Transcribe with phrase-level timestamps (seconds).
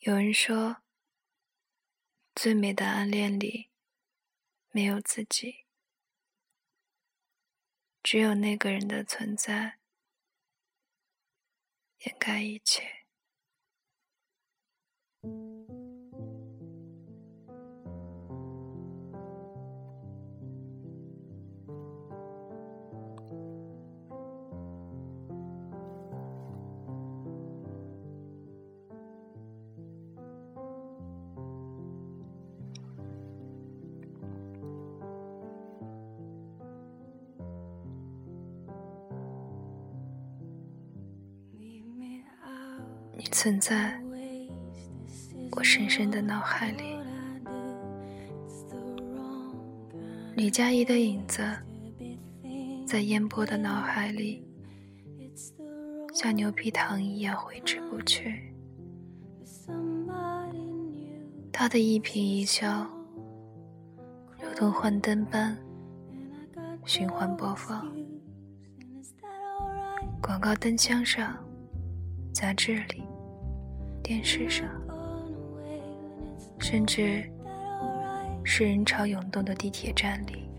[0.00, 0.82] 有人说，
[2.34, 3.68] 最美的暗恋里
[4.70, 5.66] 没有自己，
[8.02, 9.78] 只有那个人的存在
[11.98, 13.04] 掩盖一切。
[43.30, 43.98] 存在
[45.52, 46.96] 我深深的脑海里，
[50.34, 51.42] 李佳怡的影子
[52.86, 54.44] 在烟波的脑海里，
[56.12, 58.52] 像牛皮糖一样挥之不去。
[61.52, 62.86] 他的一颦一笑，
[64.40, 65.56] 如同幻灯般
[66.84, 67.90] 循环播放，
[70.20, 71.36] 广告灯箱上，
[72.32, 73.04] 杂志里。
[74.10, 74.68] 电视上，
[76.58, 77.22] 甚至
[78.42, 80.50] 是人潮涌动的地铁站里，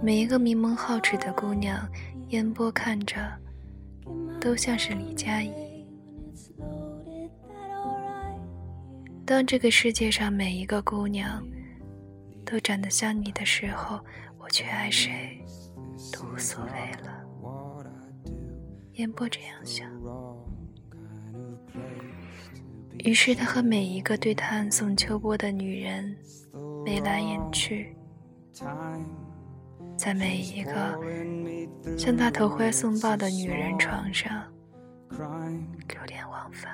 [0.00, 1.84] 每一个迷蒙好齿的姑娘，
[2.28, 3.16] 烟波看着，
[4.40, 5.52] 都像是李佳怡。
[9.26, 11.44] 当这个世界上每一个姑娘
[12.46, 13.98] 都长得像你的时候，
[14.38, 15.44] 我却爱谁
[16.12, 16.70] 都无所谓
[17.02, 17.20] 了。
[18.92, 19.92] 烟波这样想。
[22.98, 26.16] 于是，他和每一个对他暗送秋波的女人
[26.84, 27.94] 眉来眼去，
[29.96, 30.98] 在每一个
[31.98, 34.44] 向他投怀送抱的女人床上
[35.10, 36.72] 流连忘返。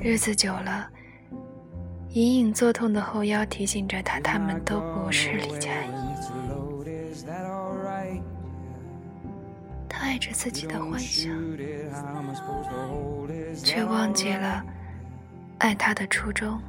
[0.00, 0.88] 日子久了，
[2.10, 5.90] 隐隐作痛的后腰提醒着他，他们都不是李佳怡。
[10.10, 11.30] 爱着自己的幻想，
[13.62, 14.60] 却忘记了
[15.58, 16.60] 爱他的初衷。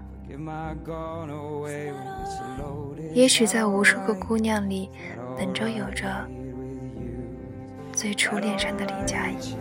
[3.16, 4.92] 也许在无数个姑娘里，
[5.36, 6.08] 本就有着
[7.92, 9.58] 最初恋上的李佳怡。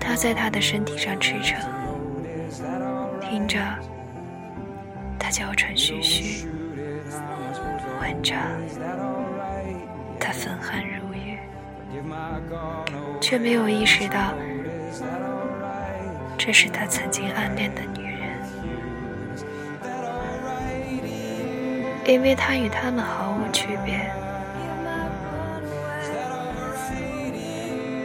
[0.00, 1.54] 他在他的身体上驰骋，
[3.20, 3.60] 听着
[5.18, 6.48] 他娇喘吁吁，
[8.00, 8.34] 闻着。
[10.62, 11.36] 他风寒如玉，
[13.20, 14.32] 却没有意识到，
[16.38, 18.20] 这是他曾经暗恋的女人，
[22.06, 24.08] 因为他与他们毫无区别。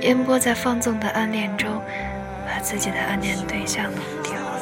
[0.01, 1.81] 烟波在放纵的暗恋中，
[2.47, 4.61] 把自己的暗恋对象弄丢了，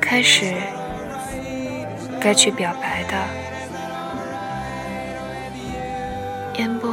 [0.00, 0.54] 开始。
[2.20, 3.14] 该去表白的，
[6.58, 6.90] 烟波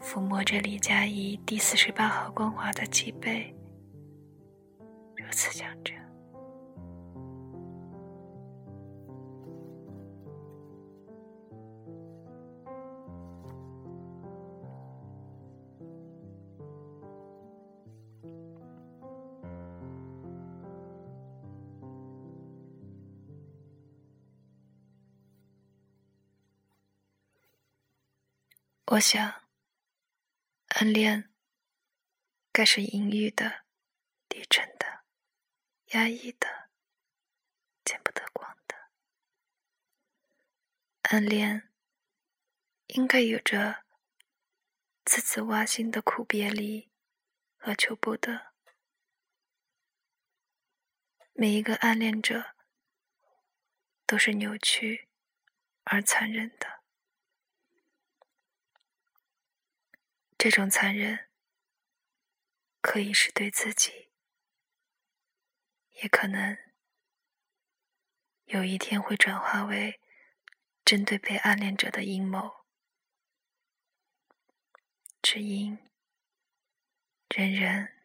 [0.00, 3.52] 抚摸着李佳怡第四十八号光滑的脊背，
[5.16, 5.92] 如此想着。
[28.88, 29.48] 我想，
[30.66, 31.32] 暗恋
[32.52, 33.64] 该是阴郁的、
[34.28, 35.04] 低沉的、
[35.92, 36.68] 压抑的、
[37.82, 38.90] 见不得光的。
[41.04, 41.72] 暗恋
[42.88, 43.86] 应该有着
[45.06, 46.92] 次次挖心的苦别离
[47.56, 48.52] 和求不得。
[51.32, 52.54] 每一个暗恋者
[54.04, 55.08] 都是扭曲
[55.84, 56.83] 而残忍的。
[60.44, 61.30] 这种残忍，
[62.82, 64.10] 可以是对自己，
[66.02, 66.54] 也可能
[68.44, 70.02] 有一天会转化为
[70.84, 72.66] 针对被暗恋者的阴谋。
[75.22, 75.78] 只因
[77.34, 78.04] 人人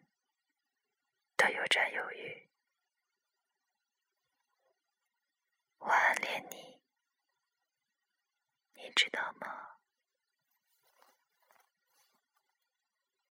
[1.36, 2.48] 都有占有欲，
[5.76, 6.80] 我暗恋你，
[8.76, 9.69] 你知道吗？